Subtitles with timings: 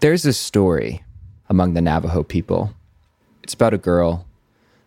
[0.00, 1.04] There's a story
[1.50, 2.72] among the Navajo people.
[3.42, 4.26] It's about a girl,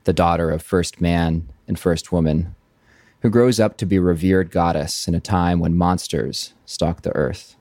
[0.05, 2.55] the daughter of first man and first woman,
[3.22, 7.56] who grows up to be revered goddess in a time when monsters stalk the earth.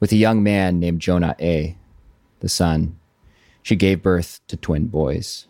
[0.00, 1.78] With a young man named Jonah A.,
[2.40, 2.98] the son,
[3.62, 5.46] she gave birth to twin boys.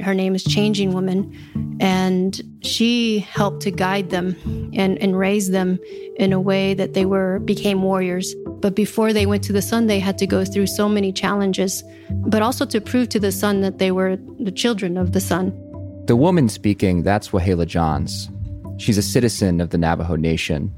[0.00, 1.36] Her name is Changing Woman,
[1.80, 4.36] and she helped to guide them
[4.74, 5.78] and, and raise them
[6.16, 8.34] in a way that they were became warriors.
[8.46, 11.82] But before they went to the sun, they had to go through so many challenges,
[12.10, 15.52] but also to prove to the sun that they were the children of the sun.
[16.06, 18.28] The woman speaking, that's Wahleah Johns.
[18.78, 20.74] She's a citizen of the Navajo Nation.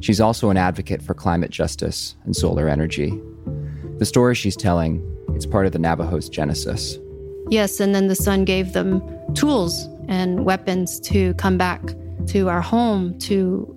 [0.00, 3.18] She's also an advocate for climate justice and solar energy.
[3.98, 5.02] The story she's telling,
[5.34, 6.98] it's part of the Navajo's genesis.
[7.50, 9.02] Yes, and then the sun gave them
[9.34, 11.82] tools and weapons to come back
[12.26, 13.70] to our home to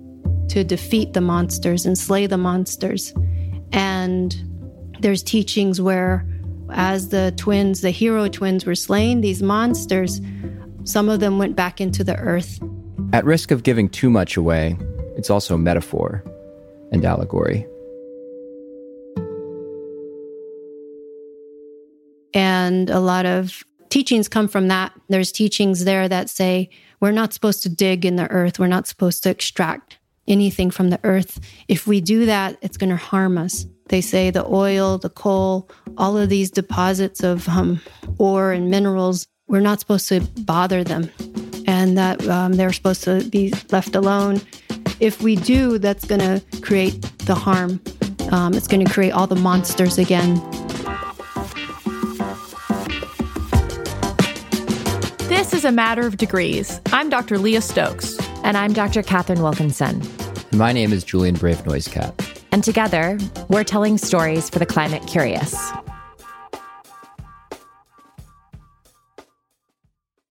[0.48, 3.12] to defeat the monsters and slay the monsters.
[3.72, 4.34] And
[5.00, 6.26] there's teachings where
[6.70, 10.20] as the twins, the hero twins were slaying these monsters,
[10.84, 12.60] some of them went back into the earth.
[13.12, 14.76] At risk of giving too much away,
[15.16, 16.22] it's also metaphor
[16.92, 17.66] and allegory.
[22.68, 24.92] And a lot of teachings come from that.
[25.08, 26.68] There's teachings there that say
[27.00, 30.90] we're not supposed to dig in the earth, we're not supposed to extract anything from
[30.90, 31.40] the earth.
[31.68, 33.64] If we do that, it's going to harm us.
[33.88, 37.80] They say the oil, the coal, all of these deposits of um,
[38.18, 41.10] ore and minerals, we're not supposed to bother them
[41.66, 44.42] and that um, they're supposed to be left alone.
[45.00, 47.80] If we do, that's going to create the harm.
[48.30, 50.36] Um, it's going to create all the monsters again.
[55.58, 56.80] Is a matter of degrees.
[56.92, 57.36] I'm Dr.
[57.36, 58.16] Leah Stokes.
[58.44, 59.02] And I'm Dr.
[59.02, 60.00] Katharine Wilkinson.
[60.52, 62.44] My name is Julian Brave Noisecat.
[62.52, 65.56] And together, we're telling stories for the climate curious.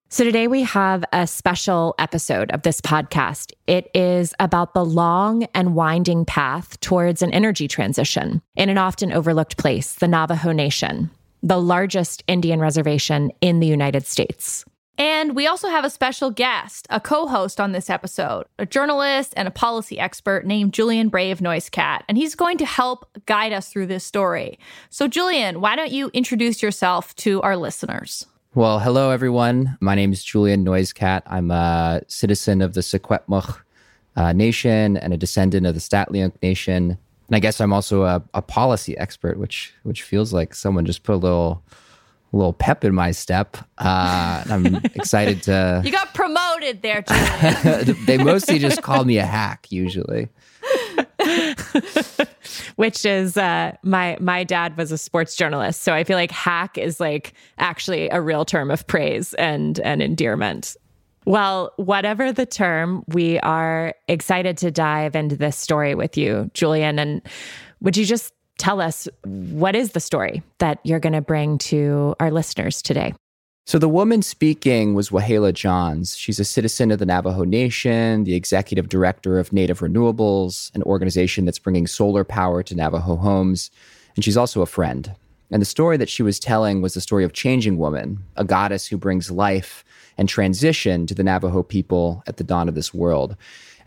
[0.08, 3.52] So, today we have a special episode of this podcast.
[3.68, 9.12] It is about the long and winding path towards an energy transition in an often
[9.12, 11.12] overlooked place, the Navajo Nation,
[11.44, 14.64] the largest Indian reservation in the United States.
[14.98, 19.34] And we also have a special guest, a co host on this episode, a journalist
[19.38, 22.02] and a policy expert named Julian Brave Noisecat.
[22.10, 24.58] And he's going to help guide us through this story.
[24.90, 28.26] So, Julian, why don't you introduce yourself to our listeners?
[28.56, 29.78] Well, hello, everyone.
[29.82, 31.22] My name is Julian Noisecat.
[31.28, 33.60] I'm a citizen of the Secwepemc
[34.16, 36.98] uh, Nation and a descendant of the St'át'imc Nation.
[37.28, 41.04] And I guess I'm also a, a policy expert, which which feels like someone just
[41.04, 41.62] put a little
[42.38, 43.58] little pep in my step.
[43.78, 45.82] Uh, I'm excited to.
[45.88, 47.96] You got promoted there, Julian.
[48.06, 50.30] they mostly just call me a hack usually.
[52.76, 56.78] Which is uh, my my dad was a sports journalist, so I feel like hack
[56.78, 60.76] is like actually a real term of praise and and endearment.
[61.26, 67.00] Well, whatever the term, we are excited to dive into this story with you, Julian.
[67.00, 67.22] And
[67.82, 72.16] would you just tell us what is the story that you're going to bring to
[72.20, 73.14] our listeners today?
[73.66, 76.16] So, the woman speaking was Wahleah Johns.
[76.16, 81.44] She's a citizen of the Navajo Nation, the executive director of Native Renewables, an organization
[81.44, 83.70] that's bringing solar power to Navajo homes.
[84.16, 85.14] And she's also a friend.
[85.52, 88.88] And the story that she was telling was the story of Changing Woman, a goddess
[88.88, 89.84] who brings life
[90.18, 93.36] and transition to the Navajo people at the dawn of this world.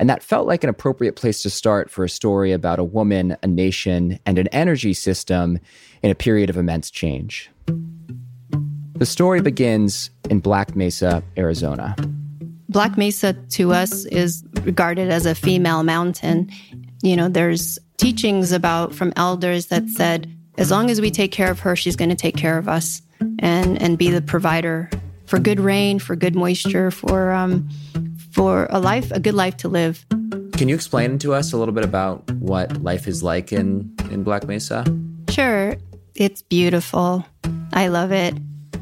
[0.00, 3.36] And that felt like an appropriate place to start for a story about a woman,
[3.42, 5.58] a nation, and an energy system
[6.02, 7.50] in a period of immense change.
[8.94, 11.94] The story begins in Black Mesa, Arizona.
[12.70, 16.50] Black Mesa to us is regarded as a female mountain.
[17.02, 21.50] You know, there's teachings about from elders that said, as long as we take care
[21.50, 23.02] of her, she's going to take care of us
[23.38, 24.88] and, and be the provider
[25.26, 27.68] for good rain, for good moisture, for um,
[28.32, 30.04] for a life, a good life to live.
[30.52, 34.22] Can you explain to us a little bit about what life is like in, in
[34.22, 34.84] Black Mesa?
[35.30, 35.76] Sure.
[36.14, 37.24] It's beautiful.
[37.72, 38.34] I love it.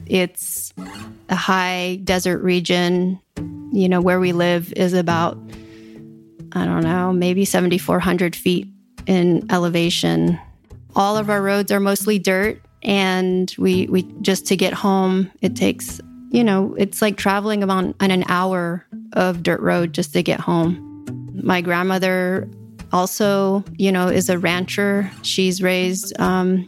[0.07, 0.73] It's
[1.29, 3.21] a high desert region.
[3.71, 5.39] You know, where we live is about,
[6.53, 8.67] I don't know, maybe 7,400 feet
[9.07, 10.39] in elevation.
[10.97, 12.61] All of our roads are mostly dirt.
[12.83, 17.95] And we, we just to get home, it takes you know, it's like traveling about
[18.01, 20.85] on an hour of dirt road just to get home.
[21.35, 22.49] My grandmother
[22.93, 25.11] also, you know, is a rancher.
[25.23, 26.67] She's raised um,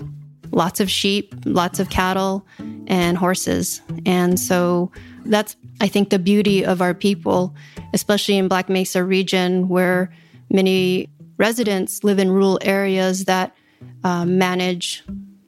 [0.53, 2.47] lots of sheep, lots of cattle,
[2.87, 3.81] and horses.
[4.07, 4.91] And so
[5.25, 7.55] that's, I think, the beauty of our people,
[7.93, 10.13] especially in Black Mesa region, where
[10.51, 13.55] many residents live in rural areas that
[14.05, 15.03] uh, manage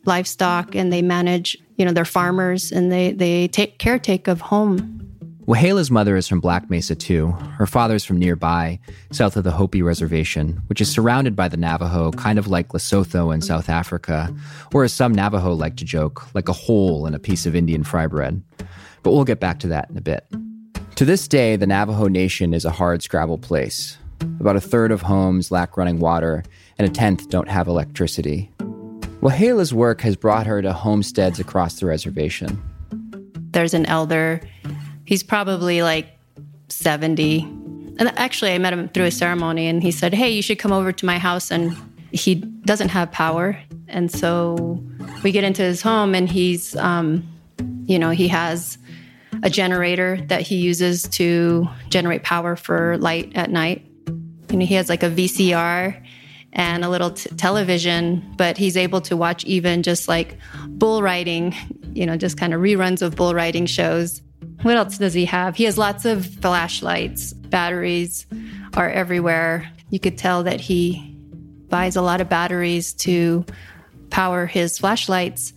[0.05, 5.02] livestock and they manage, you know, they're farmers and they, they take caretake of home.
[5.47, 7.33] Wahleah's mother is from Black Mesa too.
[7.59, 8.79] Her father's from nearby,
[9.11, 13.35] south of the Hopi Reservation, which is surrounded by the Navajo, kind of like Lesotho
[13.35, 14.33] in South Africa,
[14.73, 17.83] or as some Navajo like to joke, like a hole in a piece of Indian
[17.83, 18.41] fry bread.
[19.03, 20.25] But we'll get back to that in a bit.
[20.95, 23.99] To this day, the Navajo Nation is a hard scrabble place.
[24.39, 26.45] About a third of homes lack running water,
[26.79, 28.53] and a tenth don't have electricity.
[29.21, 32.63] Wahleah's work has brought her to homesteads across the reservation.
[33.51, 34.41] There's an elder.
[35.05, 36.19] He's probably like
[36.69, 37.43] 70.
[37.99, 40.73] And actually, I met him through a ceremony, and he said, Hey, you should come
[40.73, 41.51] over to my house.
[41.51, 41.77] And
[42.11, 43.59] he doesn't have power.
[43.89, 44.83] And so
[45.23, 47.27] we get into his home, and he's, um,
[47.87, 48.79] you know, he has
[49.43, 53.87] a generator that he uses to generate power for light at night.
[54.51, 56.03] You know, he has like a VCR
[56.53, 61.55] and a little t- television, but he's able to watch even just like bull riding,
[61.95, 64.21] you know, just kind of reruns of bull riding shows.
[64.63, 65.57] What else does he have?
[65.57, 68.27] He has lots of flashlights, batteries
[68.75, 69.71] are everywhere.
[69.91, 71.17] You could tell that he
[71.69, 73.45] buys a lot of batteries to
[74.11, 75.53] power his flashlights.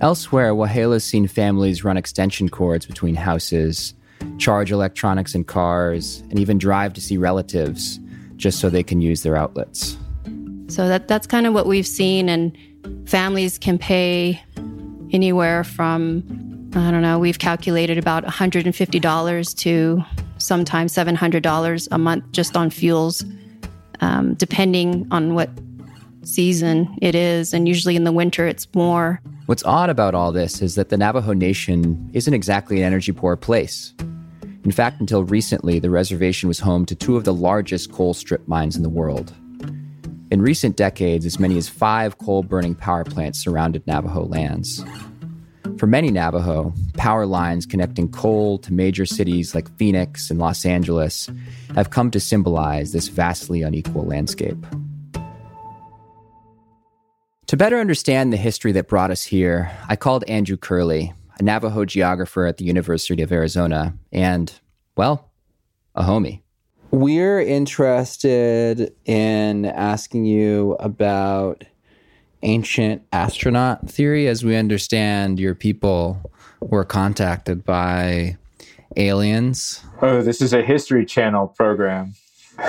[0.00, 3.94] Elsewhere, Wahleah's seen families run extension cords between houses,
[4.38, 7.98] charge electronics in cars, and even drive to see relatives
[8.36, 9.96] just so they can use their outlets.
[10.68, 12.56] So that that's kind of what we've seen, and
[13.06, 14.42] families can pay
[15.12, 16.22] anywhere from
[16.76, 17.20] I don't know.
[17.20, 20.04] We've calculated about $150 to
[20.38, 23.24] sometimes $700 a month just on fuels,
[24.00, 25.50] um, depending on what
[26.24, 27.54] season it is.
[27.54, 29.20] And usually in the winter, it's more.
[29.46, 33.36] What's odd about all this is that the Navajo Nation isn't exactly an energy poor
[33.36, 33.94] place.
[34.64, 38.48] In fact, until recently, the reservation was home to two of the largest coal strip
[38.48, 39.32] mines in the world.
[40.30, 44.82] In recent decades, as many as five coal burning power plants surrounded Navajo lands.
[45.78, 51.28] For many Navajo, power lines connecting coal to major cities like Phoenix and Los Angeles
[51.74, 54.64] have come to symbolize this vastly unequal landscape.
[57.48, 61.84] To better understand the history that brought us here, I called Andrew Curley, a Navajo
[61.84, 64.52] geographer at the University of Arizona, and,
[64.96, 65.30] well,
[65.94, 66.40] a homie.
[66.92, 71.64] We're interested in asking you about
[72.44, 74.28] ancient astronaut theory.
[74.28, 76.30] As we understand, your people
[76.60, 78.36] were contacted by
[78.96, 79.82] aliens.
[80.00, 82.14] Oh, this is a History Channel program.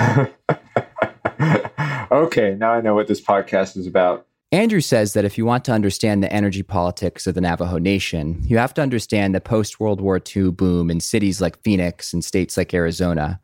[2.10, 4.26] okay, now I know what this podcast is about.
[4.52, 8.40] Andrew says that if you want to understand the energy politics of the Navajo Nation,
[8.44, 12.24] you have to understand the post World War II boom in cities like Phoenix and
[12.24, 13.40] states like Arizona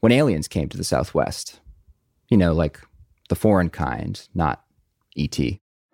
[0.00, 1.60] when aliens came to the Southwest.
[2.28, 2.80] You know, like
[3.28, 4.62] the foreign kind, not
[5.18, 5.38] ET.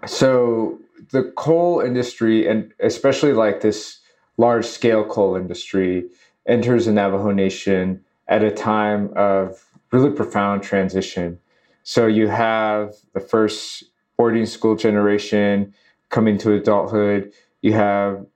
[0.07, 0.79] So
[1.11, 4.01] the coal industry, and especially like this
[4.37, 6.05] large scale coal industry,
[6.47, 11.39] enters the Navajo Nation at a time of really profound transition.
[11.83, 13.85] So you have the first
[14.17, 15.75] boarding school generation
[16.11, 17.33] coming to adulthood.
[17.63, 18.27] You have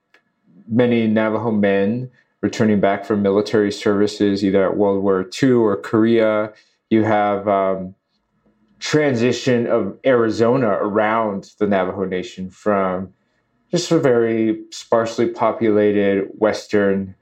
[0.68, 6.52] many Navajo men returning back from military services, either at World War II or Korea.
[6.90, 7.94] You have um,
[8.78, 13.12] transition of Arizona around the Navajo Nation from
[13.70, 17.14] just a very sparsely populated Western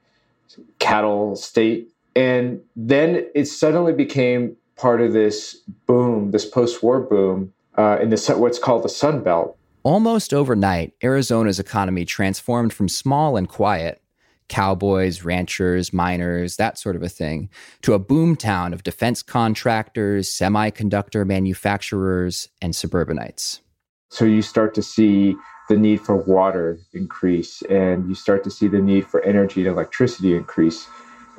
[0.79, 1.89] cattle state.
[2.15, 8.09] And then it suddenly became part of this boom, this post war boom uh, in
[8.09, 9.57] the, what's called the Sun Belt.
[9.83, 14.01] Almost overnight, Arizona's economy transformed from small and quiet
[14.49, 17.49] cowboys, ranchers, miners, that sort of a thing,
[17.81, 23.61] to a boomtown of defense contractors, semiconductor manufacturers, and suburbanites.
[24.09, 25.35] So you start to see
[25.69, 29.69] the need for water increase, and you start to see the need for energy and
[29.69, 30.87] electricity increase.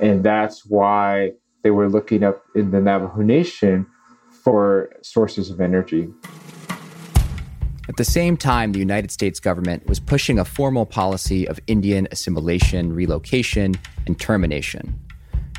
[0.00, 3.86] And that's why they were looking up in the Navajo Nation
[4.44, 6.08] for sources of energy.
[7.88, 12.06] At the same time, the United States government was pushing a formal policy of Indian
[12.10, 13.76] assimilation, relocation,
[14.06, 14.98] and termination.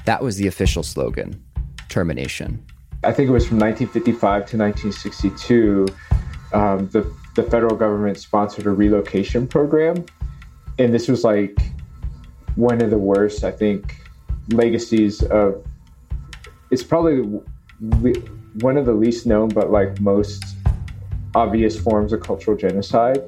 [0.06, 1.44] That was the official slogan
[1.90, 2.64] termination.
[3.04, 5.88] I think it was from 1955 to 1962.
[6.54, 10.06] Um, the, the federal government sponsored a relocation program.
[10.78, 11.58] And this was like
[12.56, 13.96] one of the worst, I think,
[14.50, 15.66] legacies of
[16.70, 17.22] it's probably
[18.62, 20.44] one of the least known, but like most
[21.36, 23.22] obvious forms of cultural genocide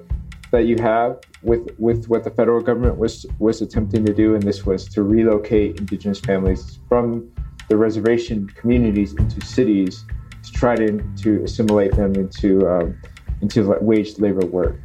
[0.51, 4.43] that you have with with what the federal government was was attempting to do, and
[4.43, 7.31] this was to relocate indigenous families from
[7.69, 10.05] the reservation communities into cities
[10.43, 12.97] to try to, to assimilate them into um,
[13.41, 14.79] into waged labor work.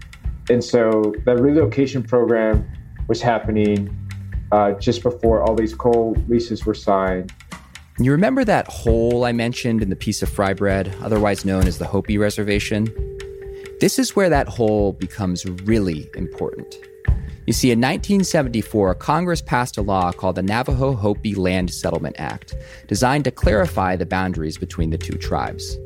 [0.49, 2.65] And so that relocation program
[3.09, 3.93] was happening
[4.53, 7.33] uh, just before all these coal leases were signed.
[7.99, 11.79] You remember that hole I mentioned in the piece of fry bread, otherwise known as
[11.79, 12.93] the Hopi Reservation?
[13.81, 16.79] This is where that hole becomes really important.
[17.47, 22.55] You see, in 1974, Congress passed a law called the Navajo Hopi Land Settlement Act,
[22.87, 25.79] designed to clarify the boundaries between the two tribes.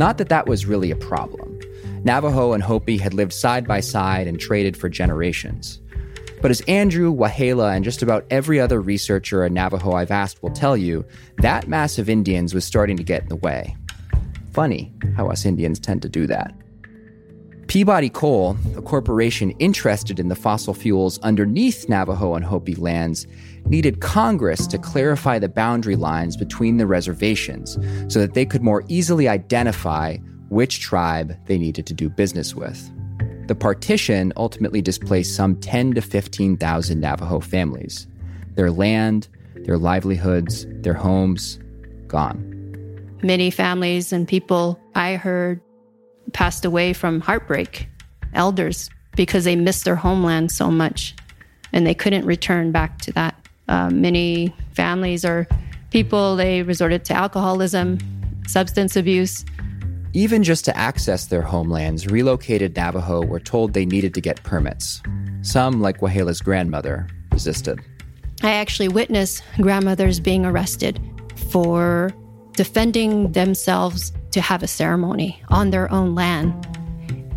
[0.00, 1.60] Not that that was really a problem.
[2.02, 5.78] Navajo and Hopi had lived side by side and traded for generations.
[6.40, 10.50] But as Andrew, Wahleah, and just about every other researcher in Navajo I've asked will
[10.50, 11.04] tell you,
[11.38, 13.76] that mass of Indians was starting to get in the way.
[14.52, 16.54] Funny how us Indians tend to do that.
[17.68, 23.26] Peabody Coal, a corporation interested in the fossil fuels underneath Navajo and Hopi lands,
[23.66, 27.78] needed Congress to clarify the boundary lines between the reservations
[28.10, 30.16] so that they could more easily identify
[30.48, 32.90] which tribe they needed to do business with.
[33.48, 38.06] The partition ultimately displaced some 10 to 15,000 Navajo families.
[38.56, 39.26] Their land,
[39.64, 41.58] their livelihoods, their homes,
[42.08, 42.44] gone.
[43.22, 45.62] Many families and people I heard
[46.34, 47.88] passed away from heartbreak,
[48.34, 51.16] elders, because they missed their homeland so much
[51.72, 53.34] and they couldn't return back to that.
[53.66, 55.48] Uh, many families or
[55.90, 57.96] people, they resorted to alcoholism,
[58.46, 59.46] substance abuse.
[60.14, 65.02] Even just to access their homelands, relocated Navajo were told they needed to get permits.
[65.42, 67.80] Some, like Wahleah's grandmother, resisted.
[68.42, 71.00] I actually witnessed grandmothers being arrested
[71.50, 72.10] for
[72.52, 76.52] defending themselves to have a ceremony on their own land.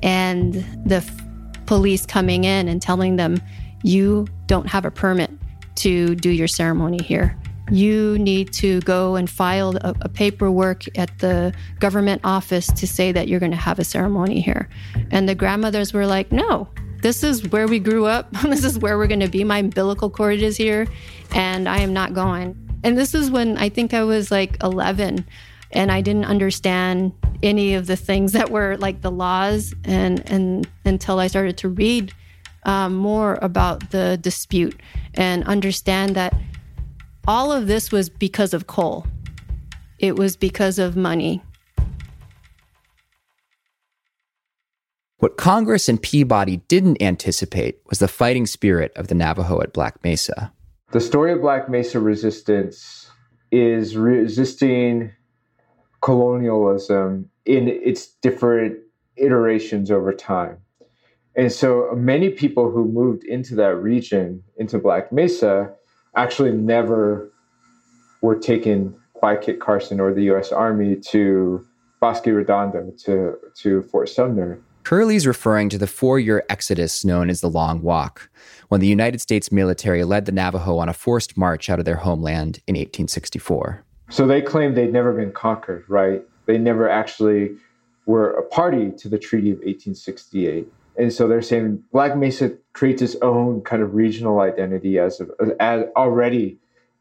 [0.02, 0.54] And
[0.86, 1.22] the f-
[1.66, 3.42] police coming in and telling them,
[3.84, 5.32] you don't have a permit
[5.76, 7.38] to do your ceremony here.
[7.72, 13.12] You need to go and file a, a paperwork at the government office to say
[13.12, 14.70] that you're going to have a ceremony here.
[15.10, 16.68] And the grandmothers were like, no,
[17.02, 18.32] this is where we grew up.
[18.44, 19.44] this is where we're going to be.
[19.44, 20.88] My umbilical cord is here,
[21.34, 22.58] and I am not going.
[22.84, 25.26] And this is when I think I was like 11
[25.72, 27.14] and I didn't understand
[27.44, 31.70] any of the things that were like the laws and and until I started to
[31.70, 32.14] read
[32.64, 34.80] um, more about the dispute
[35.16, 36.34] and understand that
[37.28, 39.06] all of this was because of coal.
[40.00, 41.44] It was because of money.
[45.18, 50.04] What Congress and Peabody didn't anticipate was the fighting spirit of the Navajo at Black
[50.04, 50.52] Mesa.
[50.92, 53.12] The story of Black Mesa resistance
[53.52, 55.12] is resisting
[56.02, 58.80] colonialism in its different
[59.16, 60.58] iterations over time.
[61.36, 65.74] And so many people who moved into that region, into Black Mesa,
[66.16, 67.32] actually never
[68.22, 71.66] were taken by Kit Carson or the US Army to
[72.00, 74.60] Bosque Redondo, to, to Fort Sumner.
[74.84, 78.30] Curley's referring to the four year exodus known as the Long Walk,
[78.70, 81.98] when the United States military led the Navajo on a forced march out of their
[81.98, 83.86] homeland in 1864.
[84.10, 86.24] So they claimed they'd never been conquered, right?
[86.48, 87.52] They never actually
[88.08, 90.68] were a party to the Treaty of 1868.
[90.98, 95.22] And so they're saying Black Mesa creates its own kind of regional identity as,
[95.60, 96.58] as already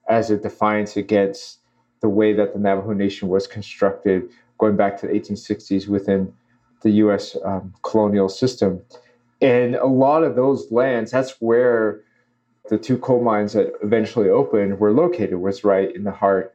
[0.08, 1.58] as a defiance against
[2.00, 4.28] the way that the Navajo Nation was constructed
[4.58, 6.32] going back to the 1860s within
[6.82, 7.36] the U.S.
[7.44, 8.82] Um, colonial system.
[9.40, 12.02] And a lot of those lands, that's where
[12.68, 16.54] the two coal mines that eventually opened were located, was right in the heart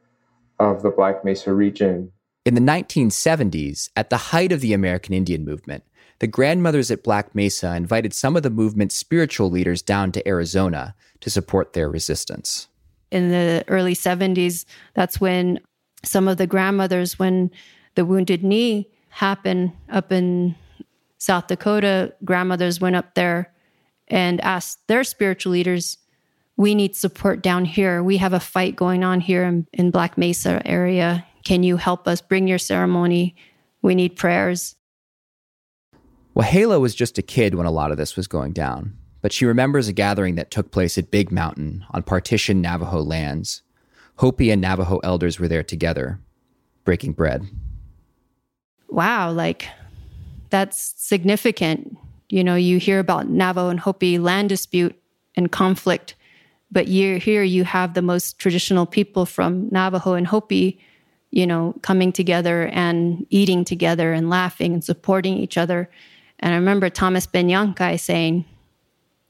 [0.58, 2.12] of the Black Mesa region.
[2.44, 5.84] In the 1970s, at the height of the American Indian movement,
[6.18, 10.94] the grandmothers at Black Mesa invited some of the movement's spiritual leaders down to Arizona
[11.20, 12.68] to support their resistance.
[13.10, 15.60] In the early 70s, that's when
[16.02, 17.50] some of the grandmothers, when
[17.94, 20.54] the Wounded Knee happened up in
[21.18, 23.52] South Dakota, grandmothers went up there
[24.08, 25.98] and asked their spiritual leaders,
[26.56, 28.02] we need support down here.
[28.02, 31.26] We have a fight going on here in, in Black Mesa area.
[31.44, 33.36] Can you help us bring your ceremony?
[33.82, 34.74] We need prayers.
[36.36, 39.46] Wahleah was just a kid when a lot of this was going down, but she
[39.46, 43.62] remembers a gathering that took place at Big Mountain on partitioned Navajo lands.
[44.16, 46.20] Hopi and Navajo elders were there together,
[46.84, 47.48] breaking bread
[48.88, 49.68] wow, like
[50.50, 51.96] that's significant.
[52.28, 54.98] You know, you hear about Navajo and Hopi land dispute
[55.36, 56.14] and conflict,
[56.70, 60.80] but here you have the most traditional people from Navajo and Hopi,
[61.30, 65.88] you know, coming together and eating together and laughing and supporting each other.
[66.40, 67.48] And I remember Thomas Ben
[67.98, 68.44] saying,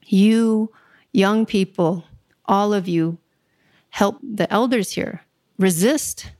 [0.05, 0.71] You
[1.13, 2.03] young people,
[2.45, 3.17] all of you,
[3.89, 5.21] help the elders here.
[5.57, 6.31] Resist.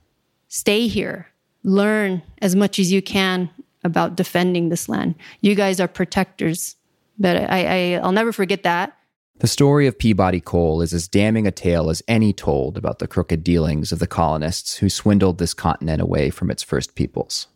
[0.48, 1.28] Stay here
[1.68, 3.50] learn as much as you can
[3.84, 5.14] about defending this land.
[5.40, 6.76] You guys are protectors.
[7.18, 8.96] But I, I, I'll never forget that.
[9.40, 13.06] The story of Peabody Coal is as damning a tale as any told about the
[13.06, 17.46] crooked dealings of the colonists who swindled this continent away from its first peoples.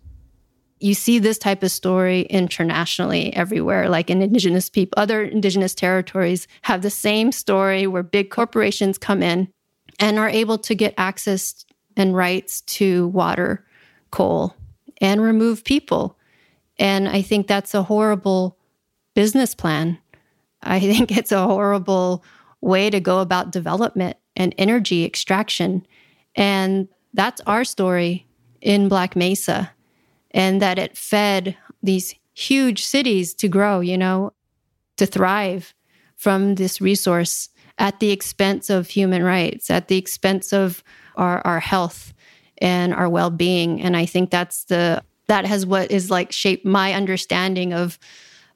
[0.83, 6.49] You see this type of story internationally everywhere, like in indigenous people, other indigenous territories
[6.63, 9.49] have the same story where big corporations come in
[9.99, 11.65] and are able to get access
[11.97, 13.65] and rights to water,
[14.11, 14.57] coal,
[15.01, 16.19] and remove people.
[16.79, 18.59] And I think that's a horrible
[19.15, 19.99] business plan
[20.63, 22.25] I think it's a horrible
[22.61, 25.87] way to go about development and energy extraction.
[26.35, 28.27] And that's our story
[28.61, 29.71] in Black Mesa,
[30.33, 34.33] and that it fed these huge cities to grow, you know,
[34.97, 35.75] to thrive
[36.17, 37.49] from this resource
[37.79, 40.83] at the expense of human rights, at the expense of
[41.17, 42.15] our, our health
[42.59, 43.83] and our well being.
[43.83, 47.99] And I think that's the, that has what is like shaped my understanding of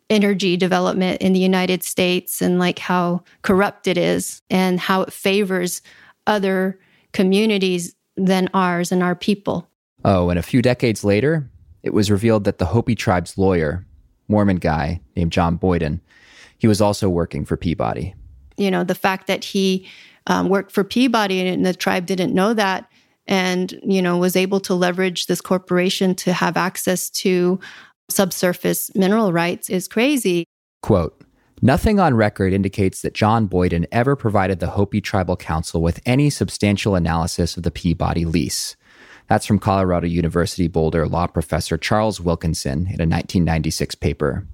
[0.08, 5.12] energy development in the United States and like how corrupt it is and how it
[5.12, 5.82] favors
[6.26, 6.78] other
[7.12, 9.68] communities than ours and our people.
[10.04, 11.50] Oh, and a few decades later,
[11.86, 13.86] it was revealed that the Hopi tribe's lawyer,
[14.28, 16.00] Mormon guy named John Boyden,
[16.58, 18.14] he was also working for Peabody.
[18.56, 19.86] You know, the fact that he
[20.26, 22.90] um, worked for Peabody and the tribe didn't know that
[23.28, 27.58] and you know was able to leverage this corporation to have access to
[28.08, 30.44] subsurface mineral rights is crazy.
[30.82, 31.22] Quote
[31.62, 36.30] Nothing on record indicates that John Boyden ever provided the Hopi Tribal Council with any
[36.30, 38.76] substantial analysis of the Peabody lease.
[39.28, 44.46] That's from Colorado University Boulder law professor Charles Wilkinson in a 1996 paper.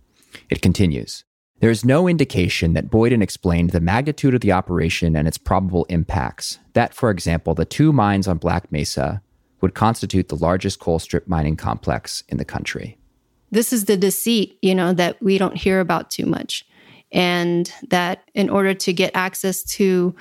[0.51, 1.25] It continues
[1.61, 5.85] There is no indication that Boyden explained the magnitude of the operation and its probable
[5.89, 6.59] impacts.
[6.73, 9.23] That, for example, the two mines on Black Mesa
[9.61, 12.99] would constitute the largest coal strip mining complex in the country
[13.53, 16.67] this is the deceit, you know, that we don't hear about too much.
[17.13, 20.17] And that in order to get access to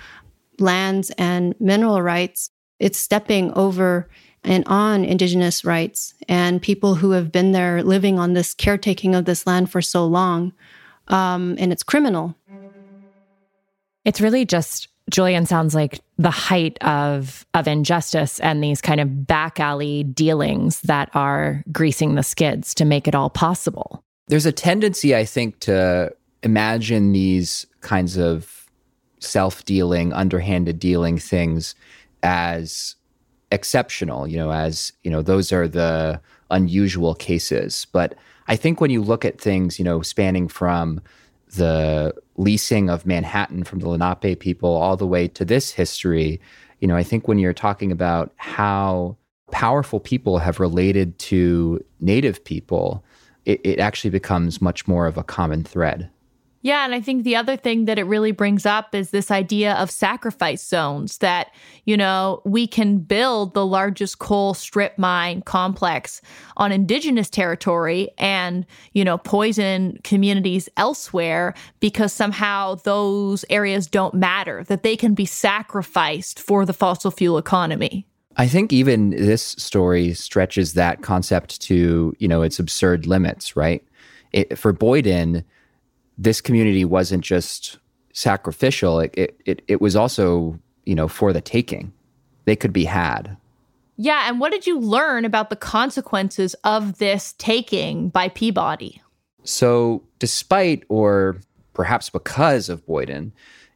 [0.59, 4.09] lands and mineral rights, it's stepping over
[4.43, 9.25] and on indigenous rights and people who have been there living on this caretaking of
[9.25, 10.53] this land for so long.
[11.07, 12.35] Um, and it's criminal.
[14.03, 19.27] It's really just Julian sounds like the height of of injustice and these kind of
[19.27, 24.03] back alley dealings that are greasing the skids to make it all possible.
[24.27, 28.69] There's a tendency, I think, to imagine these kinds of
[29.19, 31.75] self-dealing, underhanded dealing things
[32.23, 32.95] as
[33.51, 37.85] exceptional, you know, as, you know, those are the unusual cases.
[37.91, 38.15] But
[38.47, 41.01] I think when you look at things, you know, spanning from
[41.55, 46.39] the leasing of Manhattan from the Lenape people all the way to this history,
[46.79, 49.17] you know, I think when you're talking about how
[49.51, 53.03] powerful people have related to native people,
[53.45, 56.09] it, it actually becomes much more of a common thread.
[56.63, 59.73] Yeah, and I think the other thing that it really brings up is this idea
[59.73, 61.51] of sacrifice zones that,
[61.85, 66.21] you know, we can build the largest coal strip mine complex
[66.57, 74.63] on indigenous territory and, you know, poison communities elsewhere because somehow those areas don't matter,
[74.65, 78.05] that they can be sacrificed for the fossil fuel economy.
[78.37, 83.83] I think even this story stretches that concept to, you know, its absurd limits, right?
[84.31, 85.43] It, for Boyden,
[86.21, 87.79] this community wasn't just
[88.13, 91.91] sacrificial; it, it it it was also you know for the taking.
[92.45, 93.37] They could be had.
[93.97, 99.01] Yeah, and what did you learn about the consequences of this taking by Peabody?
[99.43, 101.39] So, despite or
[101.73, 103.31] perhaps because of Boyden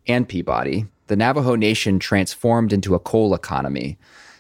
[0.08, 3.98] and Peabody, the Navajo Nation transformed into a coal economy,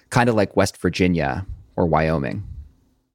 [0.09, 2.43] kind of like West Virginia or Wyoming.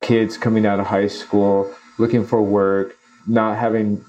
[0.01, 4.05] Kids coming out of high school, looking for work, not having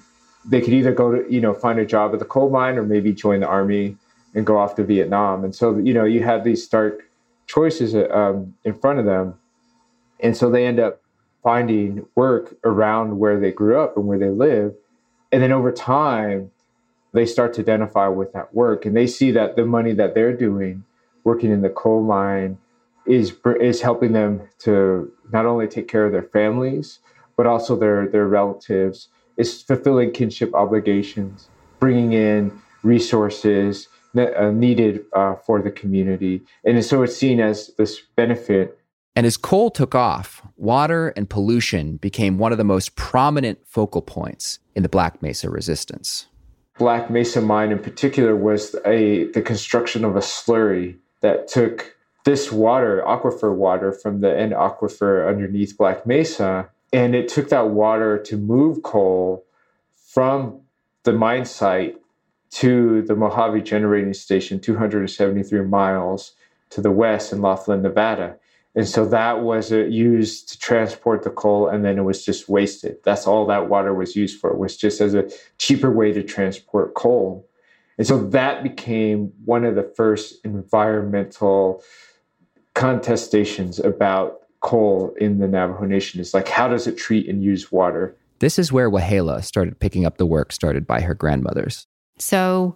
[0.46, 2.84] they could either go to you know find a job at the coal mine or
[2.84, 3.98] maybe join the army
[4.34, 5.44] and go off to Vietnam.
[5.44, 7.10] And so you know you had these stark
[7.48, 9.36] choices um, in front of them,
[10.20, 11.02] and so they end up
[11.44, 14.74] finding work around where they grew up and where they live,
[15.32, 16.52] and then over time
[17.14, 20.36] they start to identify with that work and they see that the money that they're
[20.36, 20.84] doing
[21.24, 22.58] working in the coal mine
[23.06, 27.00] is is helping them to not only take care of their families
[27.36, 35.36] but also their their relatives is fulfilling kinship obligations, bringing in resources uh, needed uh,
[35.36, 36.42] for the community.
[36.66, 38.78] And so it's seen as this benefit.
[39.16, 44.02] And as coal took off, water and pollution became one of the most prominent focal
[44.02, 46.28] points in the Black Mesa resistance.
[46.78, 52.52] Black Mesa mine in particular was a the construction of a slurry that took this
[52.52, 58.18] water, aquifer water from the N aquifer underneath Black Mesa, and it took that water
[58.18, 59.46] to move coal
[59.96, 60.60] from
[61.04, 61.98] the mine site
[62.52, 66.34] to the Mojave generating station, 273 miles
[66.70, 68.36] to the west in Laughlin, Nevada.
[68.76, 72.48] And so that was uh, used to transport the coal, and then it was just
[72.48, 72.98] wasted.
[73.04, 76.94] That's all that water was used for, was just as a cheaper way to transport
[76.94, 77.48] coal.
[77.98, 81.84] And so that became one of the first environmental
[82.74, 87.72] contestations about coal in the Navajo Nation is like, how does it treat and use
[87.72, 88.16] water?
[88.40, 91.86] This is where Wahleah started picking up the work started by her grandmothers.
[92.18, 92.76] So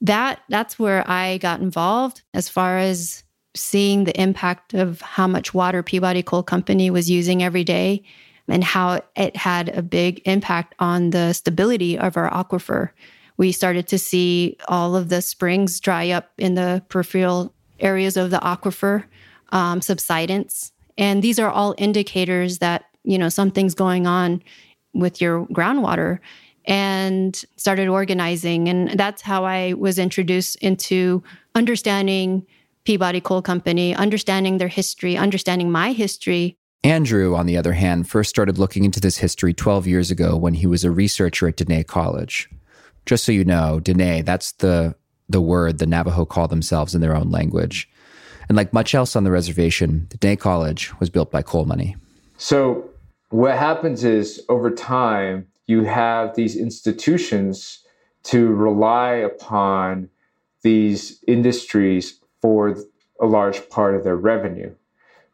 [0.00, 5.52] that that's where I got involved as far as seeing the impact of how much
[5.52, 8.02] water Peabody Coal Company was using every day
[8.48, 12.90] and how it had a big impact on the stability of our aquifer.
[13.36, 18.30] We started to see all of the springs dry up in the peripheral areas of
[18.30, 19.04] the aquifer,
[19.50, 20.71] um, subsidence.
[20.98, 24.42] And these are all indicators that, you know, something's going on
[24.94, 26.18] with your groundwater
[26.64, 28.68] and started organizing.
[28.68, 31.22] And that's how I was introduced into
[31.54, 32.46] understanding
[32.84, 36.56] Peabody Coal Company, understanding their history, understanding my history.
[36.84, 40.54] Andrew, on the other hand, first started looking into this history 12 years ago when
[40.54, 42.50] he was a researcher at Diné College.
[43.06, 44.96] Just so you know, Diné, that's the,
[45.28, 47.88] the word the Navajo call themselves in their own language.
[48.48, 51.96] And like much else on the reservation, the day College was built by coal money.
[52.36, 52.90] So
[53.30, 57.78] what happens is over time, you have these institutions
[58.24, 60.08] to rely upon
[60.62, 62.76] these industries for
[63.20, 64.74] a large part of their revenue.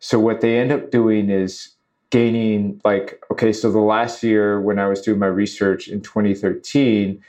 [0.00, 1.70] So what they end up doing is
[2.10, 7.22] gaining like okay so the last year when I was doing my research in 2013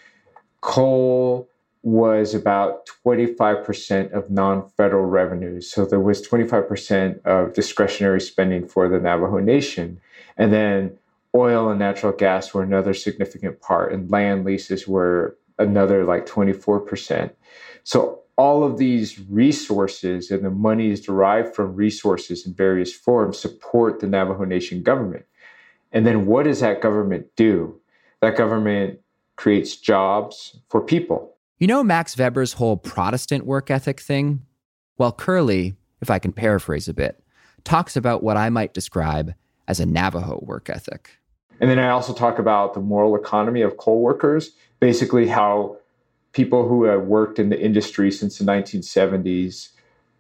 [0.61, 1.49] coal
[1.81, 8.99] was about 25% of non-federal revenues so there was 25% of discretionary spending for the
[8.99, 9.99] Navajo nation
[10.37, 10.97] and then
[11.35, 17.31] oil and natural gas were another significant part and land leases were another like 24%
[17.83, 23.99] so all of these resources and the monies derived from resources in various forms support
[23.99, 25.25] the Navajo Nation government.
[25.91, 27.77] And then what does that government do?
[28.21, 29.01] That government
[29.35, 31.35] creates jobs for people.
[31.59, 34.45] You know Max Weber's whole Protestant work ethic thing?
[34.97, 37.21] Well, Curley, if I can paraphrase a bit,
[37.65, 39.33] talks about what I might describe
[39.67, 41.19] as a Navajo work ethic.
[41.59, 45.75] And then I also talk about the moral economy of coal workers, basically how
[46.31, 49.71] people who had worked in the industry since the 1970s,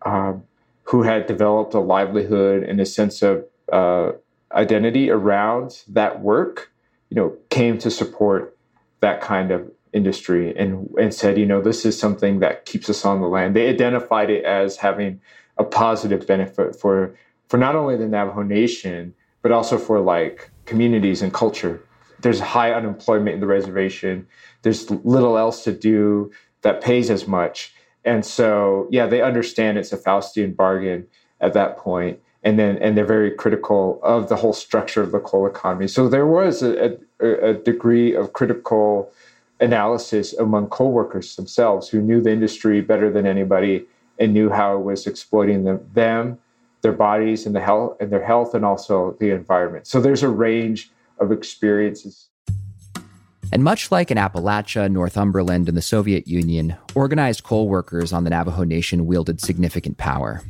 [0.05, 0.43] um,
[0.83, 4.11] who had developed a livelihood and a sense of uh,
[4.51, 6.73] identity around that work,
[7.09, 8.57] you know, came to support
[8.99, 13.05] that kind of industry and and said, you know, this is something that keeps us
[13.05, 13.55] on the land.
[13.55, 15.21] They identified it as having
[15.57, 17.15] a positive benefit for
[17.47, 21.81] for not only the Navajo Nation but also for like communities and culture.
[22.21, 24.27] There's high unemployment in the reservation
[24.61, 27.73] there's little else to do that pays as much.
[28.05, 31.07] And so, yeah, they understand it's a Faustian bargain
[31.41, 32.19] at that point.
[32.43, 35.87] and then and they're very critical of the whole structure of the coal economy.
[35.87, 39.11] So there was a, a, a degree of critical
[39.59, 43.85] analysis among coal workers themselves who knew the industry better than anybody
[44.17, 46.37] and knew how it was exploiting them, them
[46.81, 49.87] their bodies and the health and their health and also the environment.
[49.87, 52.27] So there's a range of experiences.
[53.51, 58.29] And much like in Appalachia, Northumberland, and the Soviet Union, organized coal workers on the
[58.29, 60.43] Navajo Nation wielded significant power.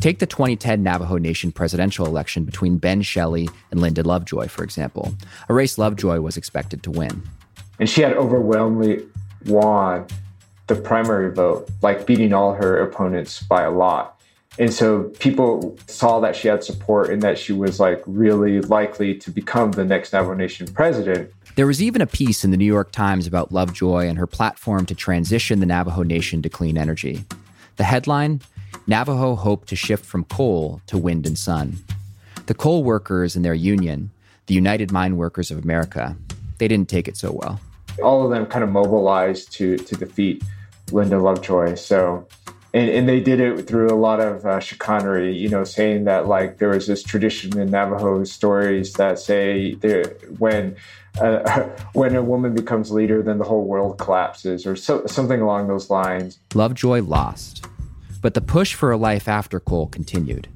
[0.00, 5.14] Take the 2010 Navajo Nation presidential election between Ben Shelly and Linda Lovejoy, for example,
[5.48, 7.22] a race Lovejoy was expected to win.
[7.78, 9.06] And she had overwhelmingly
[9.46, 10.06] won
[10.66, 14.20] the primary vote, like beating all her opponents by a lot.
[14.58, 19.14] And so people saw that she had support and that she was like really likely
[19.16, 21.32] to become the next Navajo Nation president.
[21.54, 24.84] There was even a piece in the New York Times about Lovejoy and her platform
[24.86, 27.24] to transition the Navajo Nation to clean energy.
[27.76, 28.40] The headline
[28.88, 31.78] Navajo hope to shift from coal to wind and sun.
[32.46, 34.10] The coal workers and their union,
[34.46, 36.16] the United Mine Workers of America,
[36.58, 37.60] they didn't take it so well.
[38.02, 40.42] All of them kind of mobilized to, to defeat
[40.92, 41.74] Linda Lovejoy.
[41.74, 42.26] So
[42.74, 46.26] and, and they did it through a lot of uh, chicanery, you know, saying that
[46.26, 49.72] like there was this tradition in Navajo stories that say
[50.38, 50.76] when
[51.20, 51.62] uh,
[51.94, 55.88] when a woman becomes leader, then the whole world collapses, or so, something along those
[55.88, 56.38] lines.
[56.54, 57.64] Lovejoy lost,
[58.20, 60.48] but the push for a life after coal continued.